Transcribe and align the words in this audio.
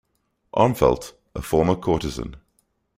Armfeldt, 0.51 1.13
a 1.35 1.43
former 1.43 1.75
courtesan. 1.75 2.37